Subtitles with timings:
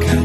[0.00, 0.21] 가까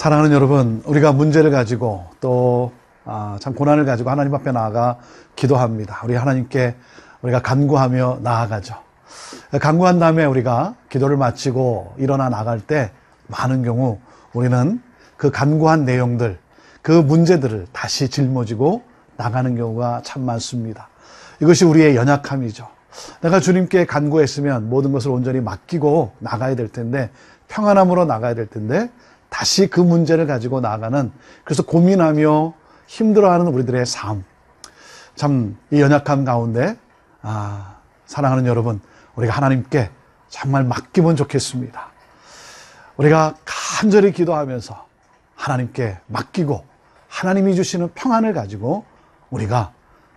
[0.00, 2.72] 사랑하는 여러분, 우리가 문제를 가지고 또,
[3.04, 4.96] 아, 참 고난을 가지고 하나님 앞에 나아가
[5.36, 6.00] 기도합니다.
[6.04, 6.74] 우리 하나님께
[7.20, 8.76] 우리가 간구하며 나아가죠.
[9.60, 12.92] 간구한 다음에 우리가 기도를 마치고 일어나 나갈 때
[13.26, 13.98] 많은 경우
[14.32, 14.80] 우리는
[15.18, 16.38] 그 간구한 내용들,
[16.80, 18.82] 그 문제들을 다시 짊어지고
[19.18, 20.88] 나가는 경우가 참 많습니다.
[21.42, 22.66] 이것이 우리의 연약함이죠.
[23.20, 27.10] 내가 주님께 간구했으면 모든 것을 온전히 맡기고 나가야 될 텐데
[27.48, 28.88] 평안함으로 나가야 될 텐데
[29.30, 31.10] 다시 그 문제를 가지고 나가는
[31.44, 32.52] 그래서 고민하며
[32.86, 34.24] 힘들어하는 우리들의 삶.
[35.14, 36.76] 참 이 연약함 가운데
[37.22, 38.80] 아, 사랑하는 여러분,
[39.14, 39.90] 우리가 하나님께
[40.28, 41.90] 정말 맡기면 좋겠습니다.
[42.96, 44.86] 우리가 간절히 기도하면서
[45.36, 46.64] 하나님께 맡기고
[47.08, 48.84] 하나님이 주시는 평안을 가지고
[49.30, 49.72] 우리가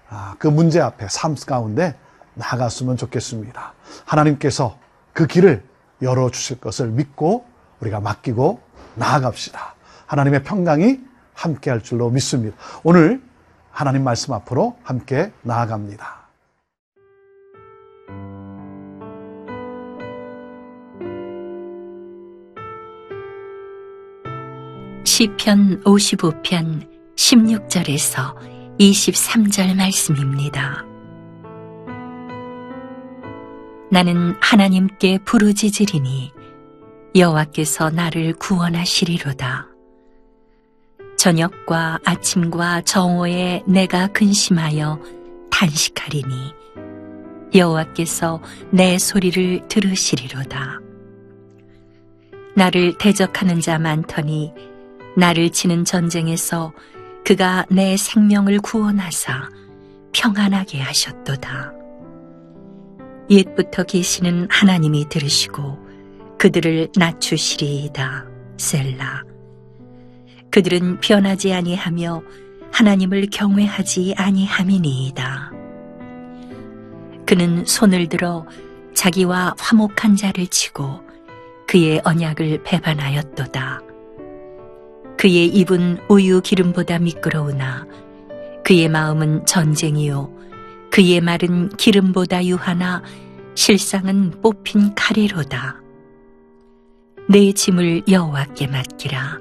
[0.10, 1.96] 아, 그 문제 앞에 삶 가운데
[2.36, 3.74] 나갔으면 좋겠습니다.
[4.06, 4.78] 하나님께서
[5.14, 5.64] 그 길을
[6.02, 7.46] 열어 주실 것을 믿고
[7.80, 8.60] 우리가 맡기고
[8.96, 9.76] 나아갑시다.
[10.08, 11.00] 하나님의 평강이
[11.34, 12.56] 함께 할 줄로 믿습니다.
[12.84, 13.22] 오늘
[13.72, 16.24] 하나님 말씀 앞으로 함께 나아갑니다.
[25.06, 28.36] 시편 55편 16절에서
[28.80, 30.86] 23절 말씀입니다.
[33.92, 36.32] 나는 하나님께 부르짖으리니
[37.16, 39.68] 여호와께서 나를 구원하시리로다.
[41.16, 45.00] 저녁과 아침과 정오에 내가 근심하여
[45.52, 46.54] 탄식하리니
[47.54, 48.42] 여호와께서
[48.72, 50.80] 내 소리를 들으시리로다.
[52.56, 54.52] 나를 대적하는 자 많더니
[55.16, 56.74] 나를 치는 전쟁에서
[57.24, 59.50] 그가 내 생명을 구원하사
[60.14, 61.74] 평안하게 하셨도다.
[63.30, 65.83] 옛부터 계시는 하나님이 들으시고
[66.44, 68.26] 그들을 낮추시리이다.
[68.58, 69.24] 셀라.
[70.52, 72.22] 그들은 변하지 아니하며
[72.70, 75.54] 하나님을 경외하지 아니함이니이다.
[77.26, 78.46] 그는 손을 들어
[78.94, 81.04] 자기와 화목한 자를 치고
[81.66, 83.80] 그의 언약을 배반하였도다.
[85.18, 87.88] 그의 입은 우유 기름보다 미끄러우나
[88.66, 90.30] 그의 마음은 전쟁이요
[90.92, 93.02] 그의 말은 기름보다 유하나
[93.56, 95.84] 실상은 뽑힌 칼이로다.
[97.30, 99.40] 내 짐을 여호와께 맡기라.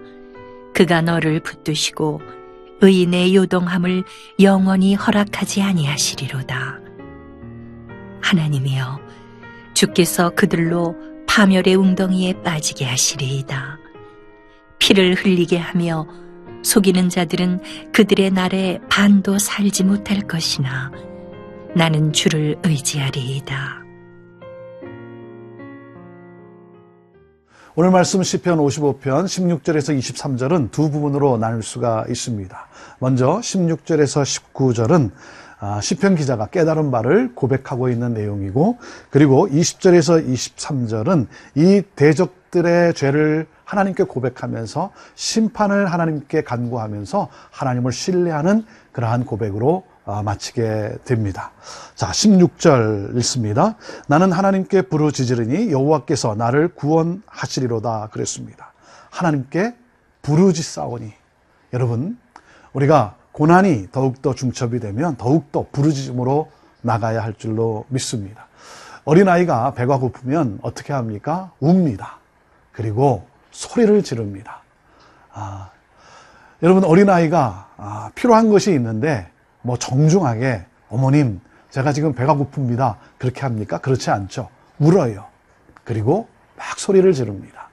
[0.74, 2.20] 그가 너를 붙드시고
[2.80, 4.04] 의인의 요동함을
[4.40, 6.80] 영원히 허락하지 아니하시리로다.
[8.20, 9.00] 하나님이여
[9.74, 13.78] 주께서 그들로 파멸의 웅덩이에 빠지게 하시리이다.
[14.78, 16.06] 피를 흘리게 하며
[16.62, 20.92] 속이는 자들은 그들의 날에 반도 살지 못할 것이나
[21.74, 23.81] 나는 주를 의지하리이다.
[27.74, 32.66] 오늘 말씀 시편 55편 16절에서 23절은 두 부분으로 나눌 수가 있습니다.
[32.98, 35.10] 먼저 16절에서 19절은
[35.58, 38.76] 아, 시편 기자가 깨달은 바를 고백하고 있는 내용이고
[39.08, 49.84] 그리고 20절에서 23절은 이 대적들의 죄를 하나님께 고백하면서 심판을 하나님께 간구하면서 하나님을 신뢰하는 그러한 고백으로
[49.86, 51.52] 아, 마치게 됩니다.
[51.94, 53.76] 자, 16절 읽습니다.
[54.08, 58.72] 나는 하나님께 부르짖으리니 여호와께서 나를 구원하시리로다 그랬습니다.
[59.10, 59.74] 하나님께
[60.22, 61.12] 부르짖사오니
[61.72, 62.18] 여러분
[62.72, 66.50] 우리가 고난이 더욱더 중첩이 되면 더욱더 부르짖음으로
[66.82, 68.46] 나가야 할 줄로 믿습니다.
[69.04, 71.50] 어린아이가 배가 고프면 어떻게 합니까?
[71.60, 72.18] 웁니다.
[72.72, 74.62] 그리고 소리를 지릅니다.
[75.32, 75.70] 아,
[76.62, 79.31] 여러분 어린아이가 아, 필요한 것이 있는데
[79.62, 82.96] 뭐 정중하게 어머님 제가 지금 배가 고픕니다.
[83.18, 83.78] 그렇게 합니까?
[83.78, 84.48] 그렇지 않죠.
[84.78, 85.24] 울어요.
[85.84, 87.70] 그리고 막 소리를 지릅니다.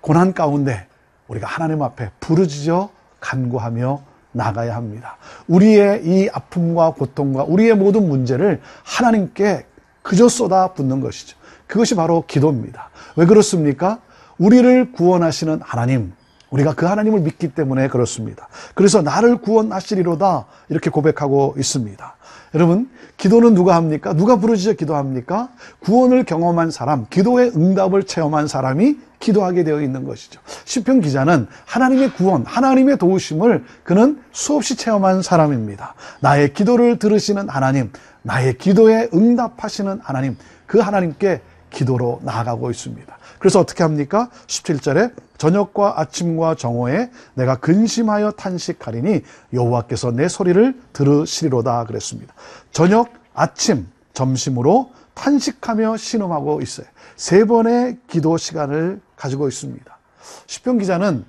[0.00, 0.86] 고난 가운데
[1.28, 2.90] 우리가 하나님 앞에 부르짖어
[3.20, 4.02] 간구하며
[4.32, 5.16] 나가야 합니다.
[5.46, 9.66] 우리의 이 아픔과 고통과 우리의 모든 문제를 하나님께
[10.02, 11.36] 그저 쏟아 붓는 것이죠.
[11.66, 12.90] 그것이 바로 기도입니다.
[13.16, 14.00] 왜 그렇습니까?
[14.38, 16.12] 우리를 구원하시는 하나님,
[16.50, 18.48] 우리가 그 하나님을 믿기 때문에 그렇습니다.
[18.74, 22.16] 그래서 나를 구원하시리로다 이렇게 고백하고 있습니다.
[22.54, 24.14] 여러분, 기도는 누가 합니까?
[24.14, 25.50] 누가 부르짖어 기도합니까?
[25.80, 30.40] 구원을 경험한 사람, 기도의 응답을 체험한 사람이 기도하게 되어 있는 것이죠.
[30.64, 35.94] 시편 기자는 하나님의 구원, 하나님의 도우심을 그는 수없이 체험한 사람입니다.
[36.20, 37.90] 나의 기도를 들으시는 하나님,
[38.22, 40.36] 나의 기도에 응답하시는 하나님,
[40.66, 43.18] 그 하나님께 기도로 나아가고 있습니다.
[43.38, 44.30] 그래서 어떻게 합니까?
[44.46, 49.22] 17절에 저녁과 아침과 정오에 내가 근심하여 탄식하리니
[49.52, 52.34] 여호와께서 내 소리를 들으시리로다 그랬습니다.
[52.72, 56.86] 저녁, 아침, 점심으로 탄식하며 신음하고 있어요.
[57.16, 59.98] 세 번의 기도 시간을 가지고 있습니다.
[60.46, 61.24] 시편 기자는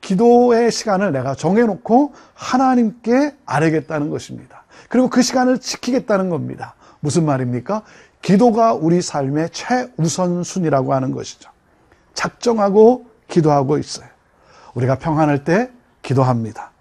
[0.00, 4.64] 기도의 시간을 내가 정해놓고 하나님께 아뢰겠다는 것입니다.
[4.88, 6.74] 그리고 그 시간을 지키겠다는 겁니다.
[7.00, 7.82] 무슨 말입니까?
[8.22, 11.50] 기도가 우리 삶의 최우선순위라고 하는 것이죠.
[12.14, 14.08] 작정하고 기도하고 있어요.
[14.74, 15.70] 우리가 평안할 때
[16.02, 16.72] 기도합니다.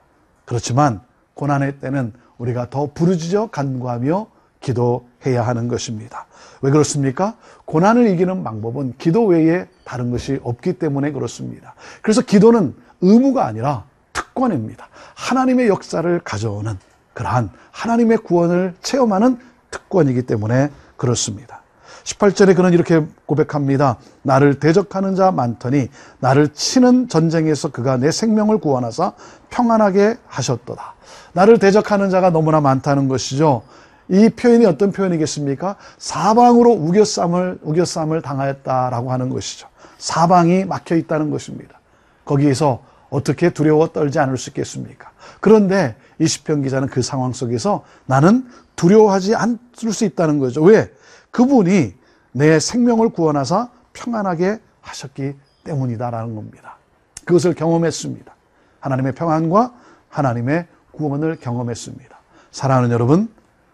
[0.45, 1.01] 그렇지만
[1.33, 4.27] 고난의 때는 우리가 더 부르짖어 간구하며
[4.61, 6.25] 기도해야 하는 것입니다.
[6.61, 7.35] 왜 그렇습니까?
[7.65, 11.75] 고난을 이기는 방법은 기도 외에 다른 것이 없기 때문에 그렇습니다.
[12.01, 14.87] 그래서 기도는 의무가 아니라 특권입니다.
[15.15, 16.77] 하나님의 역사를 가져오는
[17.13, 19.39] 그러한 하나님의 구원을 체험하는
[19.71, 21.61] 특권이기 때문에 그렇습니다.
[22.03, 23.97] 18절에 그는 이렇게 고백합니다.
[24.21, 29.13] 나를 대적하는 자 많더니 나를 치는 전쟁에서 그가 내 생명을 구원하사
[29.49, 30.95] 평안하게 하셨도다.
[31.33, 33.63] 나를 대적하는 자가 너무나 많다는 것이죠.
[34.09, 35.75] 이 표현이 어떤 표현이겠습니까?
[35.97, 39.67] 사방으로 우겨쌈을, 우겨쌈을 당하였다라고 하는 것이죠.
[39.97, 41.79] 사방이 막혀 있다는 것입니다.
[42.23, 45.11] 거기에서 어떻게 두려워 떨지 않을 수 있겠습니까?
[45.41, 49.57] 그런데 이 시편 기자는 그 상황 속에서 나는 두려워하지 않을
[49.91, 50.63] 수 있다는 거죠.
[50.63, 50.91] 왜?
[51.31, 51.93] 그분이
[52.31, 56.77] 내 생명을 구원하사 평안하게 하셨기 때문이다라는 겁니다.
[57.25, 58.33] 그것을 경험했습니다.
[58.79, 59.73] 하나님의 평안과
[60.09, 62.17] 하나님의 구원을 경험했습니다.
[62.51, 63.29] 사랑하는 여러분,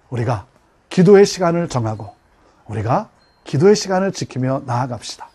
[0.10, 0.46] 우리가
[0.90, 2.14] 기도의 시간을 정하고
[2.68, 3.10] 우리가
[3.44, 5.30] 기도의 시간을 지키며 나아갑시다.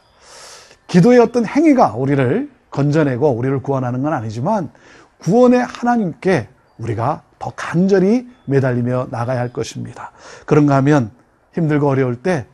[0.86, 4.70] 기도의 어떤 행위가 우리를 건져내고 우리를 구원하는 건 아니지만
[5.18, 10.12] 구원의 하나님께 우리가 더 간절히 매달리며 나가야 할 것입니다.
[10.46, 11.10] 그런가 하면
[11.52, 12.46] 힘들고 어려울 때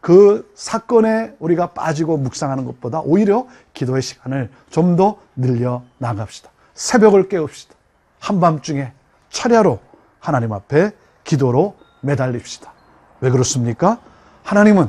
[0.00, 6.50] 그 사건에 우리가 빠지고 묵상하는 것보다 오히려 기도의 시간을 좀 더 늘려 나갑시다.
[6.74, 7.74] 새벽을 깨웁시다.
[8.20, 8.92] 한밤중에
[9.28, 9.78] 철야로
[10.18, 10.92] 하나님 앞에
[11.24, 12.72] 기도로 매달립시다.
[13.20, 14.00] 왜 그렇습니까?
[14.44, 14.88] 하나님은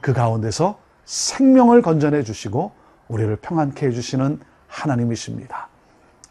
[0.00, 2.72] 그 가운데서 생명을 건져내 주시고
[3.08, 5.68] 우리를 평안케 해주시는 하나님이십니다.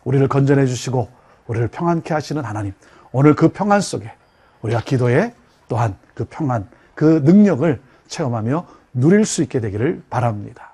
[0.03, 1.07] 우리를 건져내 주시고
[1.47, 2.73] 우리를 평안케 하시는 하나님.
[3.11, 4.11] 오늘 그 평안 속에
[4.61, 5.33] 우리가 기도에
[5.67, 10.73] 또한 그 평안, 그 능력을 체험하며 누릴 수 있게 되기를 바랍니다.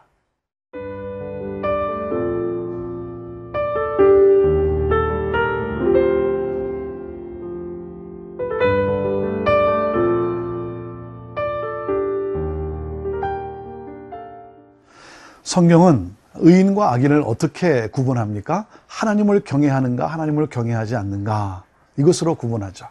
[15.44, 18.66] 성경은 의인과 악인을 어떻게 구분합니까?
[18.88, 21.64] 하나님을 경외하는가, 하나님을 경외하지 않는가.
[21.98, 22.88] 이것으로 구분하죠.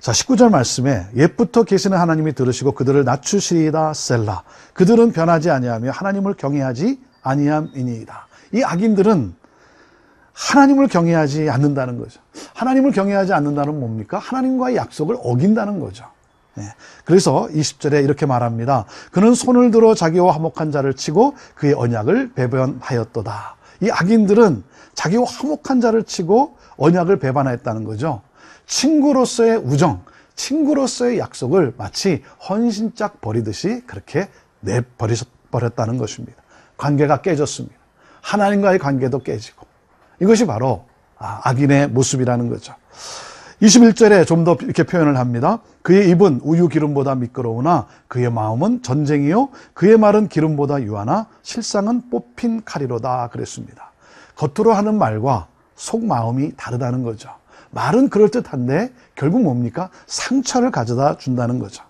[0.00, 4.42] 자, 19절 말씀에 옛부터 계시는 하나님이 들으시고 그들을 낮추시리이다 셀라.
[4.74, 8.26] 그들은 변하지 아니하며 하나님을 경외하지 아니함이니이다.
[8.54, 9.34] 이 악인들은
[10.32, 12.20] 하나님을 경외하지 않는다는 거죠.
[12.54, 14.18] 하나님을 경외하지 않는다는 뭡니까?
[14.18, 16.06] 하나님과의 약속을 어긴다는 거죠.
[16.54, 16.64] 네.
[17.04, 18.84] 그래서 20절에 이렇게 말합니다.
[19.10, 23.56] 그는 손을 들어 자기와 화목한 자를 치고 그의 언약을 배반하였도다.
[23.82, 28.22] 이 악인들은 자기와 화목한 자를 치고 언약을 배반하였다는 거죠.
[28.66, 30.04] 친구로서의 우정,
[30.36, 34.28] 친구로서의 약속을 마치 헌신짝 버리듯이 그렇게
[34.60, 36.42] 내버렸다는 것입니다.
[36.76, 37.76] 관계가 깨졌습니다.
[38.20, 39.66] 하나님과의 관계도 깨지고.
[40.20, 40.84] 이것이 바로
[41.18, 42.74] 아, 악인의 모습이라는 거죠.
[43.62, 45.60] 21절에 좀 더 이렇게 표현을 합니다.
[45.82, 53.28] 그의 입은 우유 기름보다 미끄러우나 그의 마음은 전쟁이요 그의 말은 기름보다 유하나 실상은 뽑힌 칼이로다
[53.28, 53.92] 그랬습니다.
[54.34, 57.30] 겉으로 하는 말과 속 마음이 다르다는 거죠.
[57.70, 59.90] 말은 그럴듯한데 결국 뭡니까?
[60.06, 61.84] 상처를 가져다 준다는 거죠.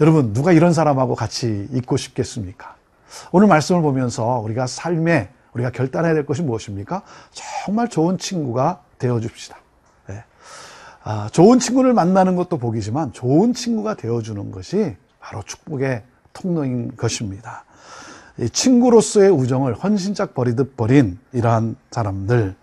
[0.00, 2.74] 여러분 누가 이런 사람하고 같이 있고 싶겠습니까?
[3.32, 7.02] 오늘 말씀을 보면서 우리가 삶에 우리가 결단해야 될 것이 무엇입니까?
[7.32, 9.58] 정말 좋은 친구가 되어 줍시다.
[11.08, 17.64] 아, 좋은 친구를 만나는 것도 복이지만 좋은 친구가 되어주는 것이 바로 축복의 통로인 것입니다.
[18.50, 22.56] 친구로서의 우정을 헌신짝 버리듯 버린 이러한 사람들,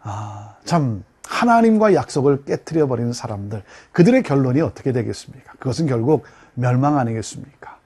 [0.00, 3.62] 아, 참 하나님과 약속을 깨뜨려 버리는 사람들,
[3.92, 5.52] 그들의 결론이 어떻게 되겠습니까?
[5.58, 6.24] 그것은 결국
[6.54, 7.76] 멸망 아니겠습니까?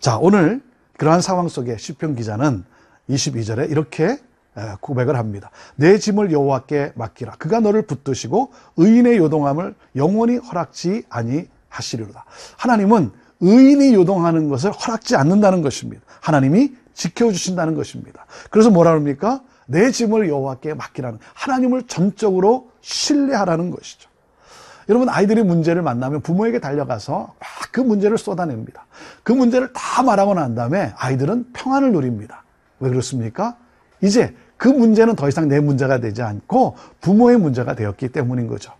[0.00, 0.60] 자, 오늘
[0.98, 2.62] 그러한 상황 속에 시편 기자는
[3.08, 4.18] 22절에 이렇게 에,
[4.80, 5.50] 고백을 합니다.
[5.76, 7.32] 내 짐을 여호와께 맡기라.
[7.32, 12.24] 그가 너를 붙드시고 의인의 요동함을 영원히 허락지 아니하시리로다.
[12.56, 13.10] 하나님은
[13.40, 16.02] 의인이 요동하는 것을 허락지 않는다는 것입니다.
[16.20, 18.24] 하나님이 지켜주신다는 것입니다.
[18.50, 19.42] 그래서 뭐라 합니까?
[19.66, 24.08] 내 짐을 여호와께 맡기라는 하나님을 전적으로 신뢰하라는 것이죠.
[24.88, 28.86] 여러분 아이들이 문제를 만나면 부모에게 달려가서 막 그 문제를 쏟아냅니다.
[29.22, 32.42] 그 문제를 다 말하고 난 다음에 아이들은 평안을 누립니다.
[32.80, 33.58] 왜 그렇습니까?
[34.00, 38.72] 이제 그 문제는 더 이상 내 문제가 되지 않고 부모의 문제가 되었기 때문인 거죠.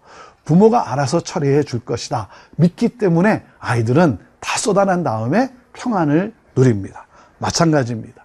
[0.44, 2.28] 부모가 알아서 처리해 줄 것이다.
[2.56, 7.06] 믿기 때문에 아이들은 다 쏟아낸 다음에 평안을 누립니다.
[7.38, 8.24] 마찬가지입니다.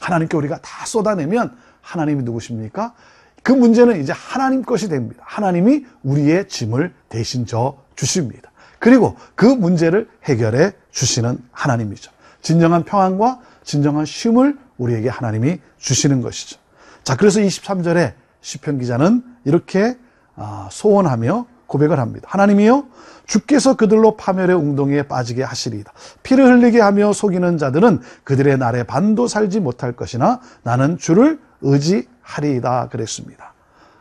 [0.00, 2.94] 하나님께 우리가 다 쏟아내면 하나님이 누구십니까?
[3.42, 5.22] 그 문제는 이제 하나님 것이 됩니다.
[5.26, 8.50] 하나님이 우리의 짐을 대신 져 주십니다.
[8.78, 12.10] 그리고 그 문제를 해결해 주시는 하나님이죠.
[12.40, 16.61] 진정한 평안과 진정한 쉼을 우리에게 하나님이 주시는 것이죠.
[17.04, 19.96] 자, 그래서 23절에 시편 기자는 이렇게
[20.36, 22.28] 아, 소원하며 고백을 합니다.
[22.30, 22.86] 하나님이요
[23.26, 25.92] 주께서 그들로 파멸의 웅덩이에 빠지게 하시리이다.
[26.22, 33.54] 피를 흘리게 하며 속이는 자들은 그들의 날에 반도 살지 못할 것이나 나는 주를 의지하리이다 그랬습니다.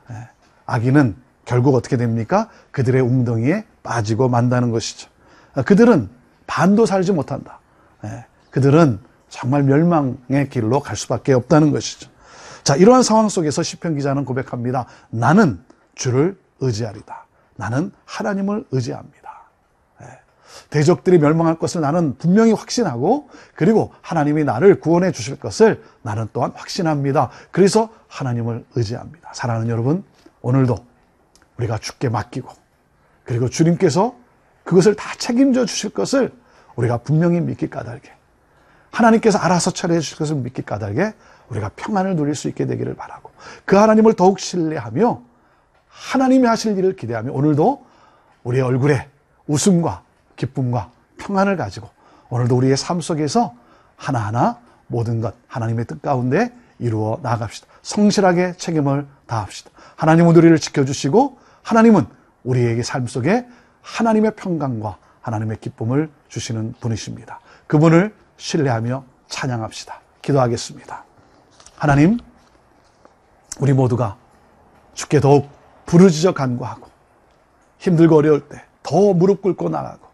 [0.10, 0.15] 예,
[0.65, 1.15] 악인은
[1.46, 2.50] 결국 어떻게 됩니까?
[2.72, 5.10] 그들의 웅덩이에 빠지고 만다는 것이죠.
[5.53, 6.10] 아, 그들은
[6.48, 7.60] 반도 살지 못한다.
[8.03, 12.10] 예, 그들은 정말 멸망의 길로 갈 수밖에 없다는 것이죠.
[12.63, 14.86] 자, 이러한 상황 속에서 시편 기자는 고백합니다.
[15.10, 15.63] 나는
[15.96, 17.25] 주를 의지하리다.
[17.56, 19.41] 나는 하나님을 의지합니다.
[20.01, 20.06] 예,
[20.70, 27.30] 대적들이 멸망할 것을 나는 분명히 확신하고 그리고 하나님이 나를 구원해 주실 것을 나는 또한 확신합니다.
[27.51, 29.32] 그래서 하나님을 의지합니다.
[29.34, 30.03] 사랑하는 여러분,
[30.41, 30.75] 오늘도
[31.58, 32.50] 우리가 주께 맡기고
[33.24, 34.15] 그리고 주님께서
[34.63, 36.32] 그것을 다 책임져 주실 것을
[36.75, 38.01] 우리가 분명히 믿기 까닭에
[38.91, 41.13] 하나님께서 알아서 처리해 주실 것을 믿기 까닭에
[41.51, 43.31] 우리가 평안을 누릴 수 있게 되기를 바라고
[43.65, 45.22] 그 하나님을 더욱 신뢰하며
[45.88, 47.86] 하나님이 하실 일을 기대하며 오늘도
[48.43, 49.08] 우리의 얼굴에
[49.48, 50.03] 웃음과
[50.36, 51.89] 기쁨과 평안을 가지고
[52.29, 53.53] 오늘도 우리의 삶 속에서
[53.98, 57.67] 하나하나 모든 것 하나님의 뜻 가운데 이루어 나갑시다.
[57.84, 59.70] 성실하게 책임을 다합시다.
[59.96, 62.05] 하나님은 우리를 지켜주시고 하나님은
[62.43, 63.46] 우리에게 삶 속에
[63.81, 67.39] 하나님의 평강과 하나님의 기쁨을 주시는 분이십니다.
[67.67, 70.01] 그분을 신뢰하며 찬양합시다.
[70.22, 71.11] 기도하겠습니다.
[71.81, 72.19] 하나님,
[73.59, 74.17] 우리 모두가
[74.93, 75.50] 주께 더욱
[75.88, 76.88] 부르짖어 간구하고
[77.79, 80.07] 힘들고 어려울 때 더 무릎 꿇고 나가고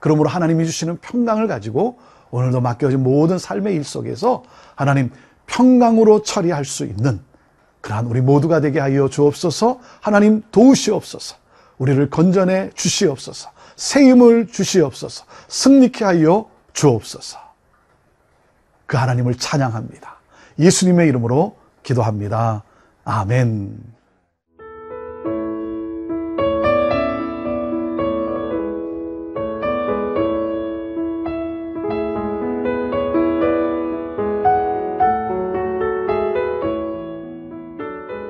[0.00, 1.98] 그러므로 하나님이 주시는 평강을 가지고
[2.30, 4.42] 오늘도 맡겨진 모든 삶의 일 속에서
[4.74, 5.10] 하나님
[5.46, 7.20] 평강으로 처리할 수 있는
[7.80, 9.78] 그러한 우리 모두가 되게 하여 주옵소서.
[10.00, 11.36] 하나님 도우시옵소서.
[11.78, 13.50] 우리를 건전해 주시옵소서.
[13.76, 15.24] 새 힘을 주시옵소서.
[15.48, 17.38] 승리케 하여 주옵소서.
[18.86, 20.15] 그 하나님을 찬양합니다.
[20.58, 22.62] 예수님의 이름으로 기도합니다.
[23.04, 23.96] 아멘.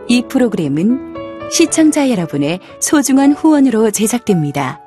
[0.09, 1.14] 이 프로그램은
[1.50, 4.86] 시청자 여러분의 소중한 후원으로 제작됩니다.